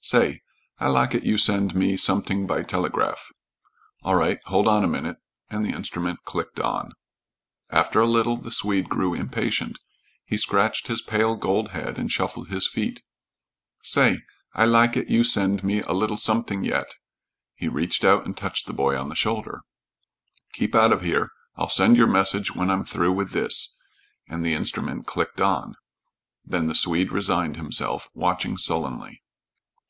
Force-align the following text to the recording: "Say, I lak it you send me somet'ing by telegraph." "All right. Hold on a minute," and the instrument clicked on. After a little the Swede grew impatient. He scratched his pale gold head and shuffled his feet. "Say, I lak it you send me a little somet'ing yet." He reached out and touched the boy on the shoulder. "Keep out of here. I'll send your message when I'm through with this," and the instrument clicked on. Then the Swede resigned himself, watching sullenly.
"Say, 0.00 0.40
I 0.78 0.88
lak 0.88 1.14
it 1.14 1.26
you 1.26 1.36
send 1.36 1.74
me 1.74 1.98
somet'ing 1.98 2.46
by 2.46 2.62
telegraph." 2.62 3.30
"All 4.02 4.14
right. 4.14 4.38
Hold 4.46 4.66
on 4.66 4.82
a 4.82 4.88
minute," 4.88 5.18
and 5.50 5.62
the 5.66 5.76
instrument 5.76 6.20
clicked 6.24 6.58
on. 6.60 6.92
After 7.70 8.00
a 8.00 8.06
little 8.06 8.38
the 8.38 8.52
Swede 8.52 8.88
grew 8.88 9.12
impatient. 9.12 9.78
He 10.24 10.38
scratched 10.38 10.86
his 10.86 11.02
pale 11.02 11.36
gold 11.36 11.70
head 11.72 11.98
and 11.98 12.10
shuffled 12.10 12.48
his 12.48 12.66
feet. 12.66 13.02
"Say, 13.82 14.20
I 14.54 14.64
lak 14.64 14.96
it 14.96 15.10
you 15.10 15.24
send 15.24 15.62
me 15.62 15.80
a 15.82 15.92
little 15.92 16.16
somet'ing 16.16 16.64
yet." 16.64 16.94
He 17.54 17.68
reached 17.68 18.02
out 18.02 18.24
and 18.24 18.34
touched 18.34 18.66
the 18.66 18.72
boy 18.72 18.96
on 18.98 19.10
the 19.10 19.14
shoulder. 19.16 19.60
"Keep 20.54 20.74
out 20.74 20.92
of 20.92 21.02
here. 21.02 21.28
I'll 21.56 21.68
send 21.68 21.98
your 21.98 22.06
message 22.08 22.54
when 22.54 22.70
I'm 22.70 22.84
through 22.84 23.12
with 23.12 23.32
this," 23.32 23.74
and 24.26 24.42
the 24.42 24.54
instrument 24.54 25.06
clicked 25.06 25.40
on. 25.42 25.74
Then 26.46 26.64
the 26.64 26.74
Swede 26.76 27.12
resigned 27.12 27.56
himself, 27.56 28.08
watching 28.14 28.56
sullenly. 28.56 29.22